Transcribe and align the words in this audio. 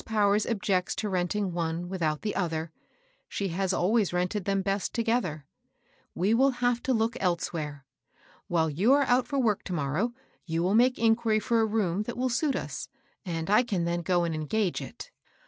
Powers 0.03 0.47
objects 0.47 0.95
to 0.95 1.09
rent 1.09 1.35
ing 1.35 1.51
one 1.53 1.87
without 1.87 2.23
the 2.23 2.35
other. 2.35 2.71
She 3.29 3.49
has 3.49 3.71
always 3.71 4.11
rented 4.11 4.47
128 4.47 4.47
MABEL 4.57 4.73
ROSS. 4.73 4.87
C 4.87 4.87
them 4.89 4.89
best 4.89 4.95
together. 4.95 5.45
We 6.15 6.33
will 6.33 6.49
have 6.53 6.81
to 6.81 6.91
look 6.91 7.15
else 7.21 7.53
where. 7.53 7.85
While 8.47 8.71
you 8.71 8.93
are 8.93 9.03
out 9.03 9.27
for 9.27 9.37
work 9.37 9.63
to 9.65 9.73
morrow 9.73 10.15
you 10.47 10.63
will 10.63 10.73
make 10.73 10.97
inquiry 10.97 11.39
for 11.39 11.61
a 11.61 11.67
room 11.67 12.01
that 12.07 12.17
will 12.17 12.29
suit 12.29 12.55
us, 12.55 12.89
and 13.27 13.47
I 13.47 13.61
can 13.61 13.85
then 13.85 14.01
go 14.01 14.23
and 14.23 14.33
engage 14.33 14.81
it.'' 14.81 15.11